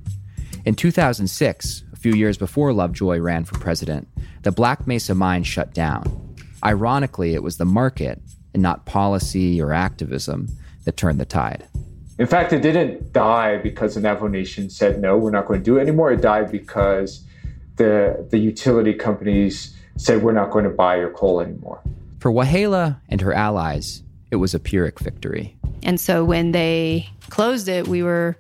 [0.64, 4.06] In 2006, a few years before Lovejoy ran for president,
[4.42, 6.31] the Black Mesa mine shut down.
[6.64, 8.20] Ironically, it was the market
[8.54, 10.48] and not policy or activism
[10.84, 11.66] that turned the tide.
[12.18, 15.64] In fact, it didn't die because the Navajo Nation said, no, we're not going to
[15.64, 16.12] do it anymore.
[16.12, 17.24] It died because
[17.76, 21.80] the, the utility companies said, we're not going to buy your coal anymore.
[22.20, 25.56] For Wahleah and her allies, it was a Pyrrhic victory.
[25.82, 28.36] And so when they closed it, we were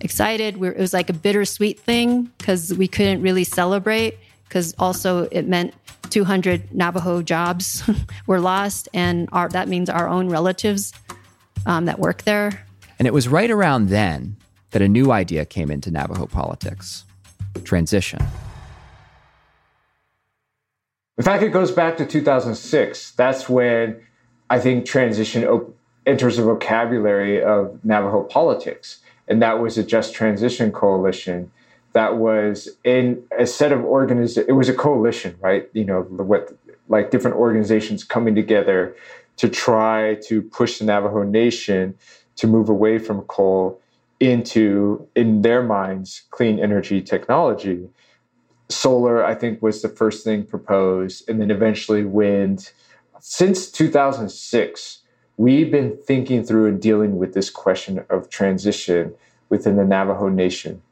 [0.00, 0.56] excited.
[0.56, 5.28] We were, it was like a bittersweet thing because we couldn't really celebrate because also
[5.30, 5.74] it meant
[6.10, 7.82] 200 Navajo jobs
[8.26, 10.92] were lost, and our, that means our own relatives
[11.66, 12.66] um, that work there.
[12.98, 14.36] And it was right around then
[14.70, 17.04] that a new idea came into Navajo politics
[17.64, 18.20] transition.
[21.18, 23.12] In fact, it goes back to 2006.
[23.12, 24.00] That's when
[24.48, 29.00] I think transition op- enters the vocabulary of Navajo politics.
[29.28, 31.50] And that was a Just Transition Coalition
[31.92, 34.48] that was in a set of organizations.
[34.48, 35.68] It was a coalition, right?
[35.72, 36.56] You know, what
[36.88, 38.94] like different organizations coming together
[39.36, 41.94] to try to push the Navajo Nation
[42.36, 43.80] to move away from coal
[44.18, 47.88] into, in their minds, clean energy technology.
[48.68, 52.70] Solar, I think, was the first thing proposed, and then eventually wind.
[53.18, 54.98] Since 2006,
[55.36, 59.14] we've been thinking through and dealing with this question of transition
[59.48, 60.82] within the Navajo Nation.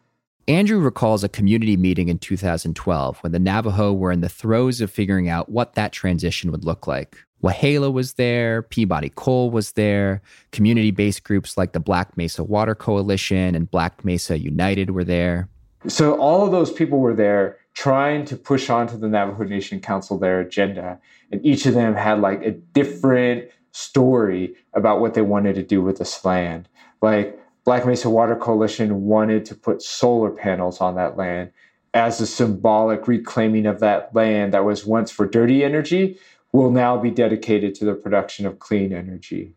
[0.48, 4.90] Andrew recalls a community meeting in 2012 when the Navajo were in the throes of
[4.90, 7.18] figuring out what that transition would look like.
[7.44, 12.74] Wahleah was there, Peabody Coal was there, community based groups like the Black Mesa Water
[12.74, 15.50] Coalition and Black Mesa United were there.
[15.87, 20.18] So, all of those people were there trying to push onto the Navajo Nation Council
[20.18, 20.98] their agenda.
[21.30, 25.82] And each of them had like a different story about what they wanted to do
[25.82, 26.68] with this land.
[27.02, 31.50] Like, Black Mesa Water Coalition wanted to put solar panels on that land
[31.92, 36.18] as a symbolic reclaiming of that land that was once for dirty energy
[36.50, 39.52] will now be dedicated to the production of clean energy.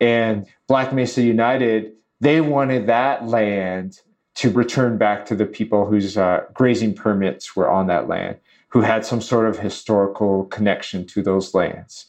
[0.00, 3.98] And Black Mesa United, they wanted that land
[4.36, 8.36] to return back to the people whose uh, grazing permits were on that land,
[8.68, 12.06] who had some sort of historical connection to those lands.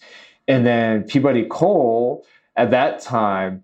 [0.47, 3.63] And then Peabody Coal, at that time,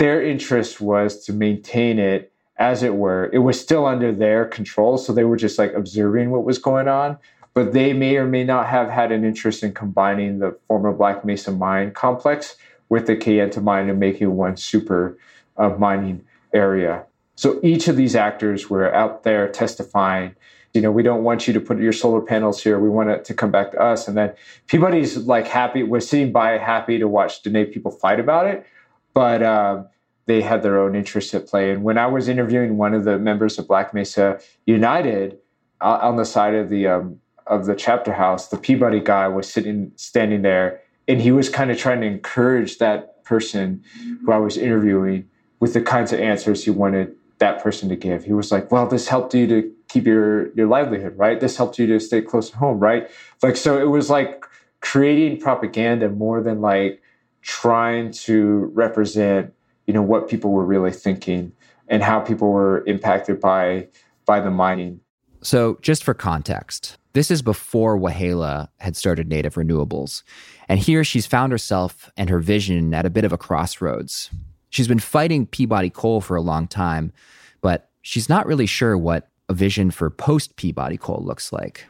[0.00, 3.28] their interest was to maintain it as it were.
[3.34, 6.88] It was still under their control, so they were just like observing what was going
[6.88, 7.18] on.
[7.52, 11.22] But they may or may not have had an interest in combining the former Black
[11.22, 12.56] Mesa mine complex
[12.88, 15.18] with the Kayenta mine and making one super
[15.58, 17.04] uh, mining area.
[17.36, 20.34] So each of these actors were out there testifying.
[20.72, 22.78] You know, we don't want you to put your solar panels here.
[22.78, 24.08] We want it to come back to us.
[24.08, 24.32] And then
[24.66, 28.64] Peabody's like happy, was sitting by happy to watch Diné people fight about it
[29.14, 29.86] but um,
[30.26, 31.70] they had their own interests at play.
[31.70, 35.38] And when I was interviewing one of the members of Black Mesa United
[35.80, 39.50] uh, on the side of the um, of the chapter house, the Peabody guy was
[39.50, 43.82] sitting standing there, and he was kind of trying to encourage that person
[44.24, 48.24] who I was interviewing with the kinds of answers he wanted that person to give.
[48.24, 51.40] He was like, "Well, this helped you to keep your your livelihood, right?
[51.40, 53.10] This helped you to stay close to home, right?"
[53.42, 54.44] Like so, it was like
[54.80, 57.02] creating propaganda more than like
[57.42, 59.52] trying to represent
[59.86, 61.52] you know what people were really thinking
[61.88, 63.88] and how people were impacted by
[64.26, 65.00] by the mining.
[65.42, 70.22] So just for context this is before Wahleah had started native renewables.
[70.68, 74.30] And here she's found herself and her vision at a bit of a crossroads.
[74.68, 77.12] She's been fighting peabody coal for a long time
[77.60, 81.86] but she's not really sure what a vision for post peabody coal looks like.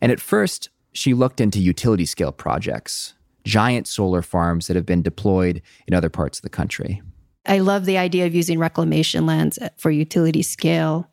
[0.00, 5.02] And at first she looked into utility scale projects giant solar farms that have been
[5.02, 7.02] deployed in other parts of the country.
[7.46, 11.08] I love the idea of using reclamation lands for utility scale,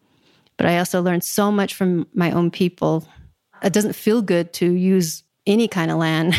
[0.58, 3.06] but I also learned so much from my own people.
[3.62, 6.36] It doesn't feel good to use any kind of land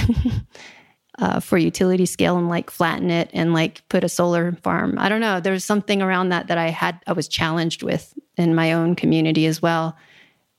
[1.18, 4.98] uh, for utility scale and like flatten it and like put a solar farm.
[4.98, 5.40] I don't know.
[5.40, 9.44] There's something around that that I had, I was challenged with in my own community
[9.46, 9.96] as well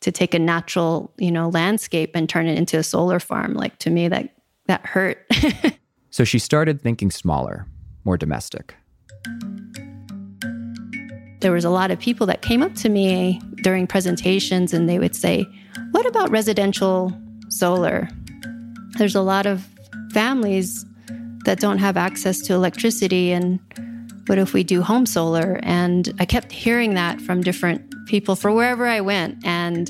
[0.02, 3.54] to take a natural, you know, landscape and turn it into a solar farm.
[3.54, 4.36] Like to me, that
[4.68, 5.26] that hurt.
[6.10, 7.66] so she started thinking smaller,
[8.04, 8.76] more domestic.
[11.40, 15.00] There was a lot of people that came up to me during presentations and they
[15.00, 15.46] would say,
[15.92, 17.12] What about residential
[17.50, 18.08] solar?
[18.98, 19.68] There's a lot of
[20.14, 20.86] families
[21.46, 23.60] that don't have access to electricity and
[24.28, 28.52] what if we do home solar and i kept hearing that from different people for
[28.52, 29.90] wherever i went and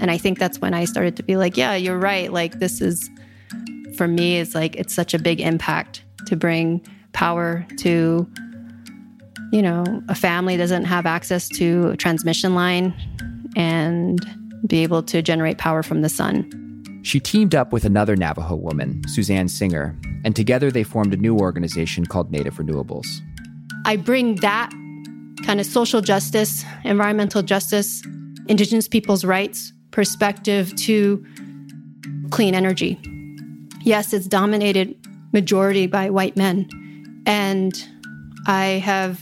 [0.00, 2.80] and i think that's when i started to be like yeah you're right like this
[2.80, 3.10] is
[3.96, 8.28] for me is like it's such a big impact to bring power to
[9.52, 12.94] you know a family doesn't have access to a transmission line
[13.56, 14.20] and
[14.66, 16.50] be able to generate power from the sun
[17.06, 21.38] she teamed up with another Navajo woman, Suzanne Singer, and together they formed a new
[21.38, 23.06] organization called Native Renewables.
[23.84, 24.72] I bring that
[25.44, 28.02] kind of social justice, environmental justice,
[28.48, 31.24] indigenous people's rights perspective to
[32.30, 32.98] clean energy.
[33.86, 34.96] Yes, it's dominated
[35.32, 36.68] majority by white men.
[37.24, 37.72] And
[38.48, 39.20] I have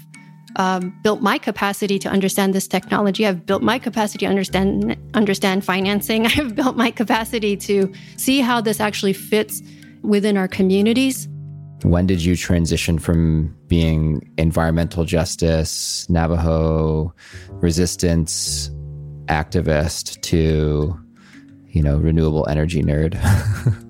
[0.57, 3.27] um, built my capacity to understand this technology.
[3.27, 6.27] I've built my capacity to understand understand financing.
[6.39, 9.61] I've built my capacity to see how this actually fits
[10.01, 11.29] within our communities.
[11.83, 17.15] When did you transition from being environmental justice, Navajo
[17.51, 18.71] resistance
[19.27, 20.99] activist to,
[21.69, 23.21] you know, renewable energy nerd?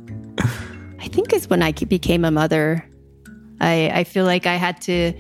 [1.05, 2.83] I think is when I became a mother.
[3.61, 5.13] I, I feel like I had to,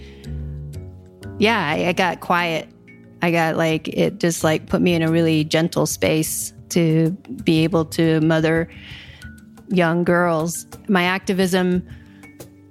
[1.38, 2.70] yeah, I, I got quiet.
[3.20, 7.10] I got like, it just like put me in a really gentle space to
[7.44, 8.66] be able to mother
[9.68, 10.66] young girls.
[10.88, 11.86] My activism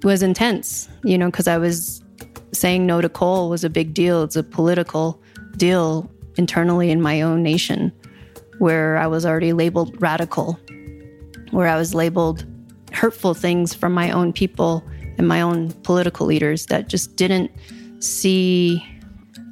[0.02, 2.02] was intense, you know, because I was
[2.52, 4.24] saying no to coal was a big deal.
[4.24, 5.22] It's a political
[5.56, 7.92] deal internally in my own nation
[8.58, 10.58] where I was already labeled radical,
[11.52, 12.44] where I was labeled
[12.94, 14.84] hurtful things from my own people
[15.18, 17.50] and my own political leaders that just didn't
[18.00, 18.84] see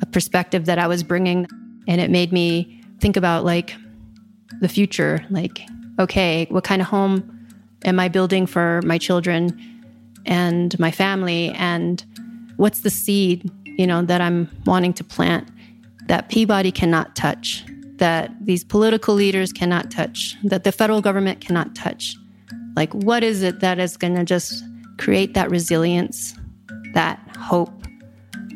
[0.00, 1.46] a perspective that I was bringing.
[1.88, 3.74] And it made me think about like
[4.60, 5.60] the future like,
[5.98, 7.48] okay, what kind of home
[7.84, 9.68] am I building for my children?
[10.26, 12.04] and my family and
[12.56, 15.48] what's the seed you know that i'm wanting to plant
[16.06, 17.64] that peabody cannot touch
[17.96, 22.16] that these political leaders cannot touch that the federal government cannot touch
[22.76, 24.64] like what is it that is going to just
[24.98, 26.34] create that resilience
[26.94, 27.72] that hope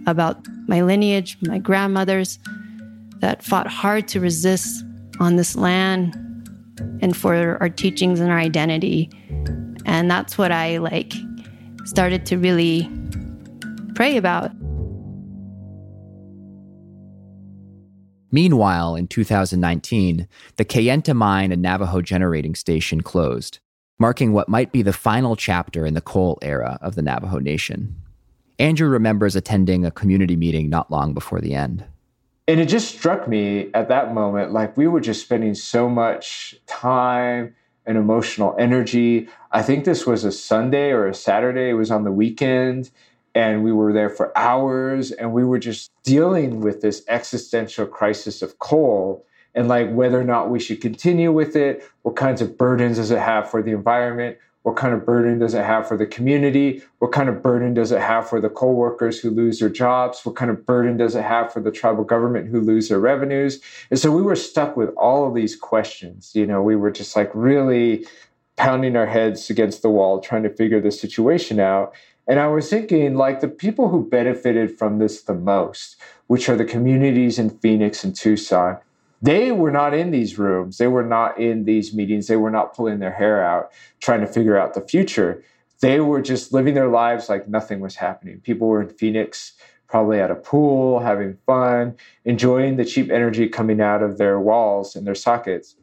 [0.06, 2.38] about my lineage my grandmothers
[3.20, 4.84] that fought hard to resist
[5.20, 6.14] on this land
[7.00, 9.10] and for our teachings and our identity
[9.86, 11.12] and that's what i like
[11.86, 12.90] started to really
[13.96, 14.52] pray about.
[18.30, 23.60] Meanwhile, in 2019, the Kayenta mine and Navajo generating station closed,
[23.98, 27.96] marking what might be the final chapter in the coal era of the Navajo Nation.
[28.58, 31.84] Andrew remembers attending a community meeting not long before the end.
[32.48, 36.54] And it just struck me at that moment like we were just spending so much
[36.66, 37.54] time
[37.84, 39.28] and emotional energy.
[39.50, 41.70] I think this was a Sunday or a Saturday.
[41.70, 42.90] It was on the weekend.
[43.34, 48.40] And we were there for hours and we were just dealing with this existential crisis
[48.40, 49.25] of coal
[49.56, 51.82] and like whether or not we should continue with it.
[52.02, 54.36] What kinds of burdens does it have for the environment?
[54.62, 56.82] What kind of burden does it have for the community?
[56.98, 60.26] What kind of burden does it have for the coal workers who lose their jobs?
[60.26, 63.60] What kind of burden does it have for the tribal government who lose their revenues?
[63.90, 66.32] And so we were stuck with all of these questions.
[66.34, 68.06] You know, we were just like really
[68.56, 71.94] pounding our heads against the wall trying to figure the situation out.
[72.28, 75.94] And I was thinking, like, the people who benefited from this the most,
[76.26, 78.78] which are the communities in Phoenix and Tucson,
[79.22, 80.78] they were not in these rooms.
[80.78, 82.26] They were not in these meetings.
[82.26, 85.42] They were not pulling their hair out trying to figure out the future.
[85.80, 88.40] They were just living their lives like nothing was happening.
[88.40, 89.52] People were in Phoenix,
[89.88, 94.96] probably at a pool, having fun, enjoying the cheap energy coming out of their walls
[94.96, 95.76] and their sockets.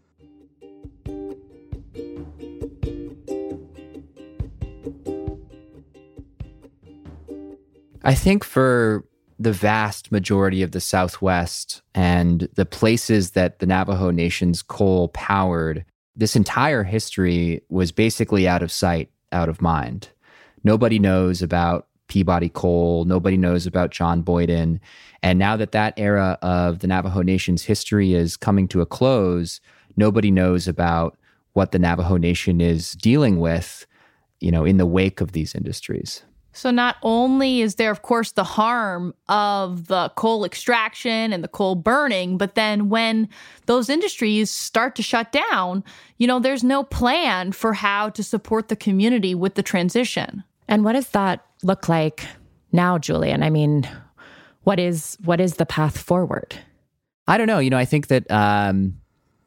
[8.06, 9.06] I think for
[9.44, 15.86] the vast majority of the Southwest and the places that the Navajo Nation's coal powered,
[16.16, 20.10] this entire history was basically out of sight, out of mind.
[20.64, 23.06] Nobody knows about Peabody Coal.
[23.06, 24.80] Nobody knows about John Boyden.
[25.22, 29.60] And now that that era of the Navajo Nation's history is coming to a close,
[29.98, 31.18] nobody knows about
[31.54, 33.86] what the Navajo Nation is dealing with,
[34.40, 36.24] you know, in the wake of these industries.
[36.56, 41.48] So, not only is there, of course, the harm of the coal extraction and the
[41.48, 43.28] coal burning, but then when
[43.66, 45.84] those industries start to shut down,
[46.18, 50.44] you know, there's no plan for how to support the community with the transition.
[50.68, 52.26] And what does that look like
[52.72, 53.42] now, Julian?
[53.42, 53.90] I mean,
[54.64, 56.56] what is what is the path forward?
[57.28, 57.60] I don't know.
[57.60, 59.00] You know, I think that um,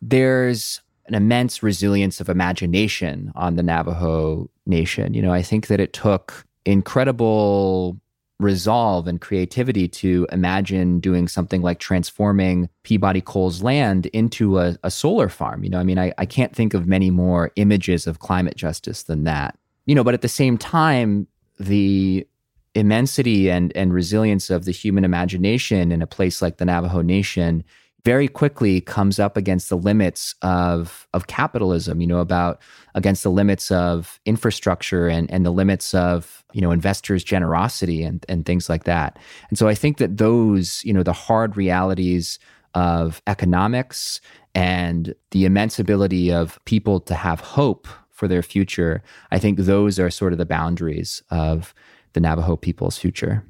[0.02, 5.14] there's an immense resilience of imagination on the Navajo Nation.
[5.14, 7.98] You know, I think that it took incredible
[8.38, 14.90] resolve and creativity to imagine doing something like transforming Peabody Coal's land into a, a,
[14.90, 15.64] solar farm.
[15.64, 19.04] You know, I mean, I, I can't think of many more images of climate justice
[19.04, 19.58] than that.
[19.86, 21.26] You know, but at the same time,
[21.58, 22.26] the
[22.74, 27.64] immensity and, and resilience of the human imagination in a place like the Navajo Nation
[28.06, 32.62] very quickly comes up against the limits of of capitalism, you know, about
[32.94, 38.24] against the limits of infrastructure and, and the limits of, you know, investors' generosity and,
[38.28, 39.18] and things like that.
[39.48, 42.38] And so I think that those, you know, the hard realities
[42.74, 44.20] of economics
[44.54, 49.02] and the immense ability of people to have hope for their future,
[49.32, 51.74] I think those are sort of the boundaries of
[52.12, 53.42] the Navajo people's future.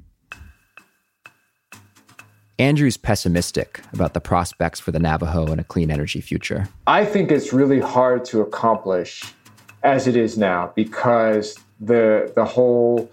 [2.59, 6.67] Andrew's pessimistic about the prospects for the Navajo and a clean energy future.
[6.87, 9.23] I think it's really hard to accomplish
[9.83, 13.11] as it is now because the the whole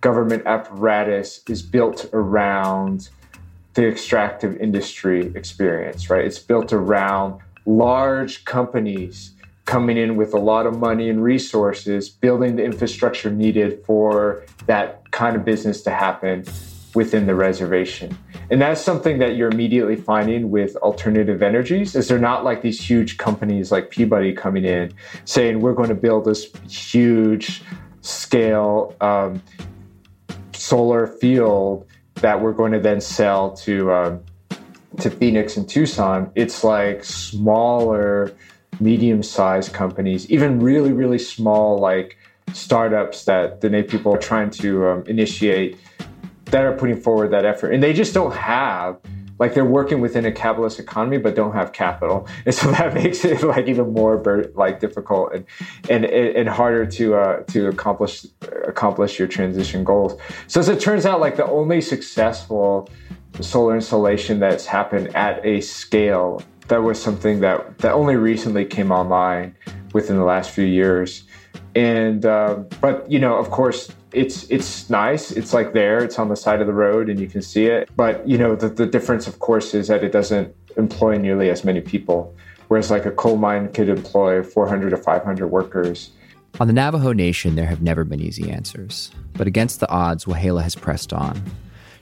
[0.00, 3.10] government apparatus is built around
[3.74, 6.24] the extractive industry experience, right?
[6.24, 9.32] It's built around large companies
[9.66, 15.10] coming in with a lot of money and resources, building the infrastructure needed for that
[15.10, 16.44] kind of business to happen
[16.94, 18.16] within the reservation.
[18.50, 22.80] And that's something that you're immediately finding with alternative energies is they're not like these
[22.80, 24.92] huge companies like Peabody coming in
[25.24, 27.62] saying we're going to build this huge
[28.02, 29.42] scale um,
[30.52, 31.86] solar field
[32.16, 34.20] that we're going to then sell to um,
[35.00, 36.30] to Phoenix and Tucson.
[36.34, 38.32] It's like smaller,
[38.80, 42.18] medium-sized companies, even really really small like
[42.52, 45.78] startups that the Diné people are trying to um, initiate
[46.52, 47.72] that are putting forward that effort.
[47.72, 49.00] And they just don't have
[49.38, 52.28] like they're working within a capitalist economy but don't have capital.
[52.46, 54.22] And so that makes it like even more
[54.54, 55.44] like difficult and
[55.90, 58.26] and and harder to uh, to accomplish
[58.68, 60.20] accomplish your transition goals.
[60.46, 62.88] So as it turns out like the only successful
[63.40, 68.92] solar installation that's happened at a scale that was something that that only recently came
[68.92, 69.56] online
[69.94, 71.24] within the last few years.
[71.74, 75.30] And uh, but you know of course it's it's nice.
[75.30, 76.02] It's like there.
[76.04, 77.88] It's on the side of the road, and you can see it.
[77.96, 81.64] But you know, the, the difference, of course, is that it doesn't employ nearly as
[81.64, 82.34] many people.
[82.68, 86.10] Whereas, like a coal mine could employ 400 to 500 workers.
[86.60, 89.10] On the Navajo Nation, there have never been easy answers.
[89.34, 91.42] But against the odds, Wahleah has pressed on.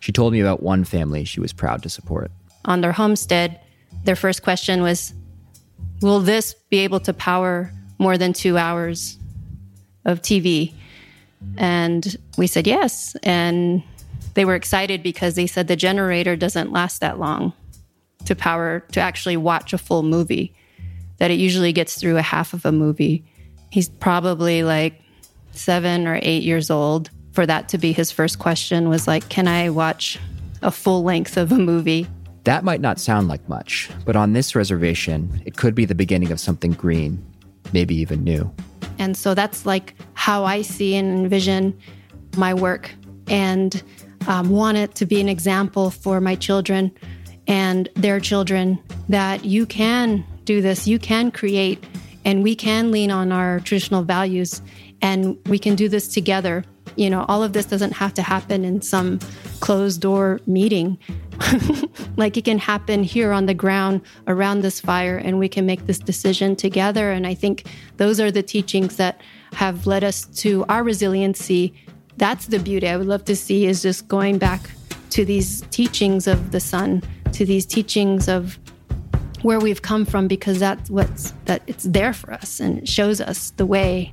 [0.01, 2.31] She told me about one family she was proud to support.
[2.65, 3.61] On their homestead,
[4.05, 5.15] their first question was
[6.03, 9.19] Will this be able to power more than two hours
[10.05, 10.73] of TV?
[11.57, 13.17] And we said yes.
[13.23, 13.83] And
[14.35, 17.53] they were excited because they said the generator doesn't last that long
[18.27, 20.55] to power to actually watch a full movie,
[21.19, 23.25] that it usually gets through a half of a movie.
[23.71, 25.01] He's probably like
[25.53, 27.11] seven or eight years old.
[27.33, 30.19] For that to be his first question was like, Can I watch
[30.63, 32.07] a full length of a movie?
[32.45, 36.33] That might not sound like much, but on this reservation, it could be the beginning
[36.33, 37.25] of something green,
[37.73, 38.53] maybe even new.
[39.01, 41.77] And so that's like how I see and envision
[42.37, 42.91] my work
[43.29, 43.83] and
[44.29, 46.93] um, want it to be an example for my children
[47.47, 48.79] and their children
[49.09, 51.83] that you can do this, you can create,
[52.27, 54.61] and we can lean on our traditional values
[55.01, 56.63] and we can do this together.
[56.97, 59.19] You know, all of this doesn't have to happen in some
[59.61, 60.99] closed door meeting.
[62.17, 65.87] like it can happen here on the ground around this fire, and we can make
[65.87, 67.11] this decision together.
[67.11, 67.67] And I think
[67.97, 69.21] those are the teachings that
[69.55, 71.75] have led us to our resiliency.
[72.17, 74.61] That's the beauty I would love to see is just going back
[75.11, 78.59] to these teachings of the sun, to these teachings of
[79.43, 83.21] where we've come from, because that's what's that it's there for us and it shows
[83.21, 84.13] us the way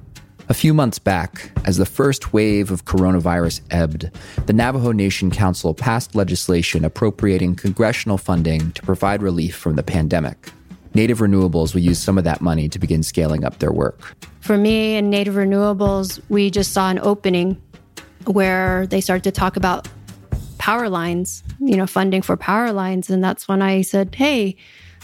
[0.50, 4.10] a few months back, as the first wave of coronavirus ebbed,
[4.46, 10.52] the Navajo Nation Council passed legislation appropriating congressional funding to provide relief from the pandemic.
[10.94, 14.16] Native Renewables will use some of that money to begin scaling up their work.
[14.40, 17.62] For me and Native Renewables, we just saw an opening
[18.26, 19.88] where they started to talk about
[20.58, 23.10] power lines, you know, funding for power lines.
[23.10, 24.56] And that's when I said, hey,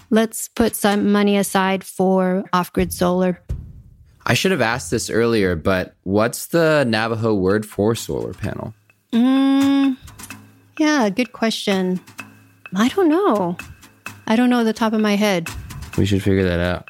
[0.09, 3.41] let's put some money aside for off grid solar.
[4.25, 8.73] I should have asked this earlier, but what's the Navajo word for solar panel?
[9.11, 9.97] Mm,
[10.79, 11.99] yeah, good question.
[12.75, 13.57] I don't know.
[14.25, 15.49] I don't know the top of my head.
[15.97, 16.89] We should figure that out.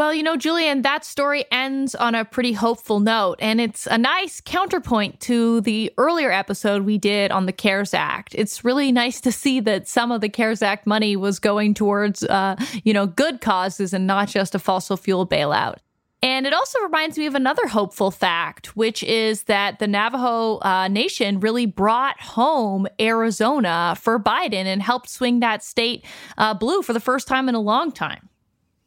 [0.00, 3.98] Well, you know, Julian, that story ends on a pretty hopeful note, and it's a
[3.98, 8.34] nice counterpoint to the earlier episode we did on the CARES Act.
[8.34, 12.22] It's really nice to see that some of the CARES Act money was going towards,
[12.22, 15.76] uh, you know, good causes and not just a fossil fuel bailout.
[16.22, 20.88] And it also reminds me of another hopeful fact, which is that the Navajo uh,
[20.88, 26.06] Nation really brought home Arizona for Biden and helped swing that state
[26.38, 28.29] uh, blue for the first time in a long time.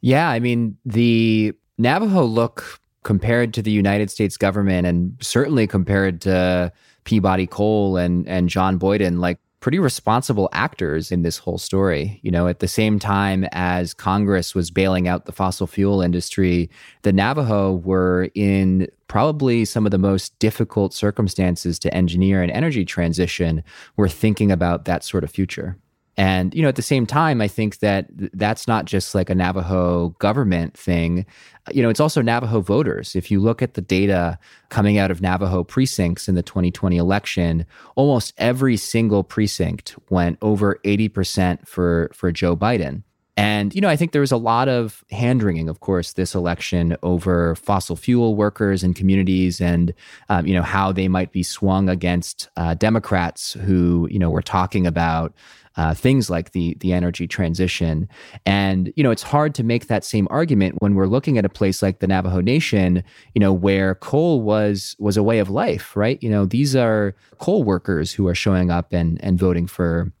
[0.04, 6.20] Yeah, I mean, the Navajo look compared to the United States government and certainly compared
[6.20, 6.70] to
[7.04, 12.20] Peabody Coal and and John Boyden like pretty responsible actors in this whole story.
[12.22, 16.68] You know, at the same time as Congress was bailing out the fossil fuel industry,
[17.00, 22.84] the Navajo were in probably some of the most difficult circumstances to engineer an energy
[22.84, 23.64] transition.
[23.96, 25.78] We're thinking about that sort of future.
[26.16, 29.34] And, you know, at the same time, I think that that's not just like a
[29.34, 31.26] Navajo government thing.
[31.72, 33.16] You know, it's also Navajo voters.
[33.16, 34.38] If you look at the data
[34.68, 40.78] coming out of Navajo precincts in the 2020 election, almost every single precinct went over
[40.84, 43.02] 80% for, for Joe Biden.
[43.36, 46.34] And, you know, I think there was a lot of hand wringing, of course, this
[46.34, 49.92] election over fossil fuel workers and communities and,
[50.28, 54.42] um, you know, how they might be swung against uh, Democrats who, you know, were
[54.42, 55.34] talking about
[55.76, 58.08] uh, things like the the energy transition.
[58.46, 61.48] And you know, it's hard to make that same argument when we're looking at a
[61.48, 63.02] place like the Navajo Nation,
[63.34, 66.22] you know, where coal was was a way of life, right?
[66.22, 70.12] You know, these are coal workers who are showing up and and voting for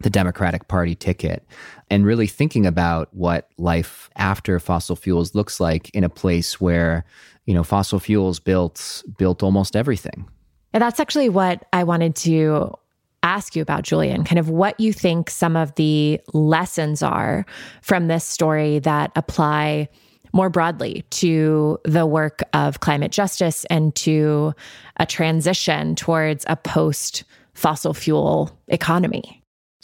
[0.00, 1.46] the Democratic Party ticket
[1.90, 7.04] and really thinking about what life after fossil fuels looks like in a place where,
[7.46, 10.28] you know, fossil fuels built built almost everything.
[10.72, 12.74] And that's actually what I wanted to
[13.22, 17.46] ask you about, Julian, kind of what you think some of the lessons are
[17.82, 19.88] from this story that apply
[20.32, 24.52] more broadly to the work of climate justice and to
[24.98, 27.24] a transition towards a post
[27.54, 29.35] fossil fuel economy.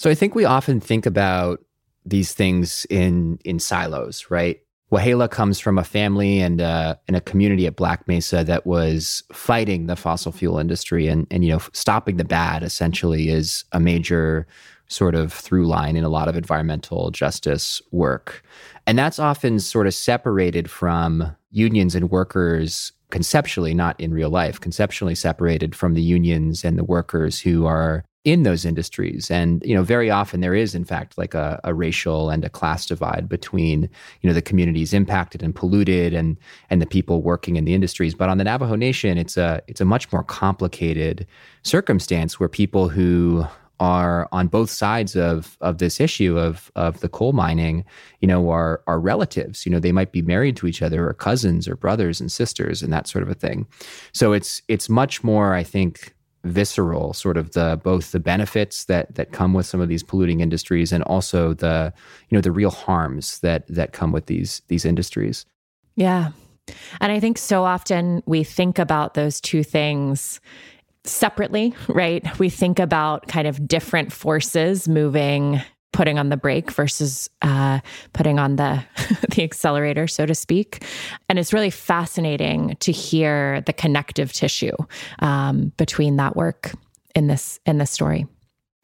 [0.03, 1.61] So I think we often think about
[2.05, 4.61] these things in in silos, right?
[4.90, 9.22] Wahleah comes from a family and uh, and a community at Black Mesa that was
[9.32, 13.78] fighting the fossil fuel industry and and you know stopping the bad essentially is a
[13.78, 14.48] major
[14.88, 18.42] sort of through line in a lot of environmental justice work.
[18.88, 24.59] And that's often sort of separated from unions and workers conceptually, not in real life,
[24.59, 29.30] conceptually separated from the unions and the workers who are in those industries.
[29.30, 32.48] And you know very often there is in fact like a, a, racial and a
[32.48, 33.88] class divide between
[34.20, 36.36] you know the communities impacted and polluted and
[36.70, 38.14] and the people working in the industries.
[38.14, 41.26] But on the navajo nation it's a it's a much more complicated
[41.62, 43.44] circumstance where people who
[43.80, 47.84] are on both sides of of this issue of of the coal mining
[48.20, 49.66] you know are are relatives.
[49.66, 52.84] You know they might be married to each other or cousins or brothers and sisters
[52.84, 53.66] and that sort of a thing.
[54.12, 56.14] So it's it's much more i think
[56.45, 60.40] visceral sort of the both the benefits that that come with some of these polluting
[60.40, 61.93] industries and also the
[62.28, 65.47] you know the real harms that that come with these these industries.
[65.95, 66.32] Yeah.
[67.01, 70.40] And i think so often we think about those two things
[71.05, 72.38] separately right?
[72.38, 75.61] We think about kind of different forces moving
[75.93, 77.80] putting on the brake versus uh,
[78.12, 78.82] putting on the
[79.30, 80.84] the accelerator, so to speak.
[81.28, 84.76] And it's really fascinating to hear the connective tissue
[85.20, 86.72] um, between that work
[87.14, 88.26] in this in this story.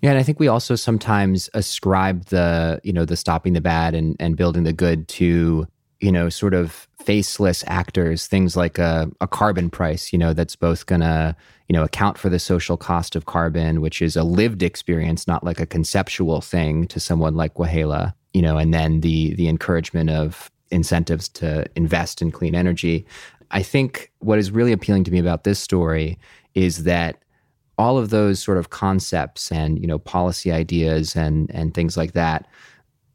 [0.01, 3.95] Yeah, and I think we also sometimes ascribe the you know the stopping the bad
[3.95, 5.67] and and building the good to
[6.01, 10.57] you know sort of faceless actors, things like a, a carbon price, you know, that's
[10.57, 11.35] both going to,
[11.67, 15.43] you know, account for the social cost of carbon, which is a lived experience, not
[15.43, 20.11] like a conceptual thing to someone like Wahleah, you know, and then the the encouragement
[20.11, 23.07] of incentives to invest in clean energy.
[23.53, 26.19] I think what is really appealing to me about this story
[26.55, 27.23] is that
[27.79, 32.13] all of those sort of concepts and you know policy ideas and and things like
[32.13, 32.47] that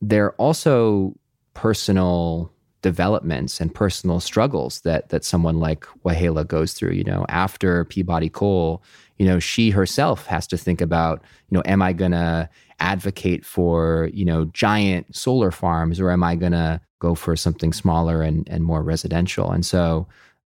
[0.02, 1.14] they're also
[1.54, 2.53] personal
[2.84, 6.92] developments and personal struggles that that someone like Wahleah goes through.
[6.92, 8.84] You know, after Peabody Coal,
[9.18, 12.48] you know, she herself has to think about, you know, am I going to
[12.80, 17.74] advocate for, you know, giant solar farms or am I going to go for something
[17.74, 19.52] smaller and and more residential?
[19.52, 20.08] And so,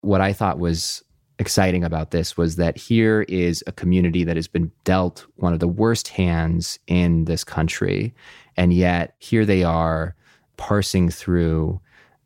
[0.01, 1.03] what I thought was
[1.39, 5.59] exciting about this was that here is a community that has been dealt one of
[5.59, 8.13] the worst hands in this country,
[8.57, 10.13] and yet here they are
[10.57, 11.79] parsing through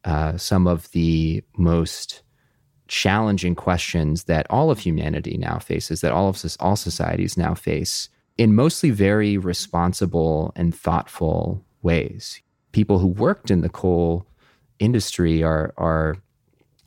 [0.03, 2.23] uh, some of the most
[2.87, 8.09] challenging questions that all of humanity now faces, that all of all societies now face,
[8.37, 12.41] in mostly very responsible and thoughtful ways.
[12.71, 14.25] People who worked in the coal
[14.79, 16.17] industry are are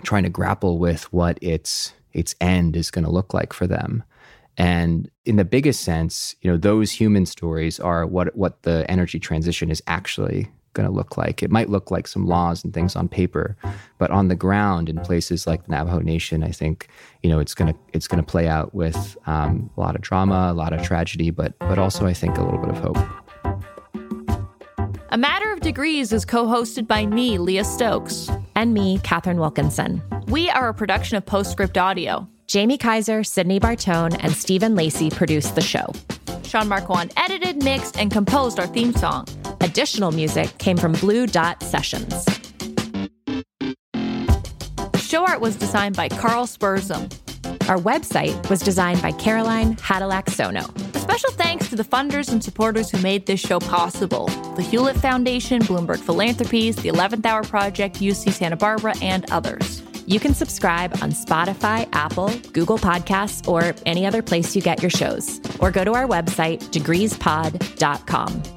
[0.03, 4.03] trying to grapple with what its its end is going to look like for them.
[4.57, 9.19] And in the biggest sense, you know, those human stories are what what the energy
[9.19, 11.43] transition is actually going to look like.
[11.43, 13.57] It might look like some laws and things on paper,
[13.99, 16.89] but on the ground in places like the Navajo Nation, I think
[17.23, 20.03] you know it's going to it's going to play out with um, a lot of
[20.03, 22.99] drama, a lot of tragedy, but but also I think a little bit of hope.
[25.11, 30.03] A Matter of Degrees is co-hosted by me, Leah Stokes, and me, Katharine Wilkinson.
[30.27, 32.27] We are a production of Postscript Audio.
[32.53, 35.87] Jaime Kaiser, Sydney Bartone, and Stephen Lacey produced the show.
[36.43, 39.27] Sean Marquand edited, mixed, and composed our theme song.
[39.65, 42.27] Additional music came from Blue Dot Sessions.
[44.99, 47.11] Show art was designed by Carl Spurzum.
[47.71, 50.95] Our website was designed by Caroline Hadilaksono.
[50.95, 54.99] A special thanks to the funders and supporters who made this show possible the Hewlett
[54.99, 59.83] Foundation, Bloomberg Philanthropies, the 11th Hour Project, UC Santa Barbara, and others.
[60.05, 64.91] You can subscribe on Spotify, Apple, Google Podcasts, or any other place you get your
[64.91, 65.41] shows.
[65.59, 68.54] Or go to our website, degreespod.com.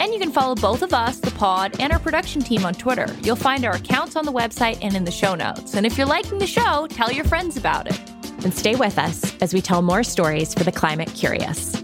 [0.00, 3.06] And you can follow both of us, the pod, and our production team on Twitter.
[3.22, 5.74] You'll find our accounts on the website and in the show notes.
[5.74, 8.00] And if you're liking the show, tell your friends about it.
[8.42, 11.79] And stay with us as we tell more stories for the climate curious.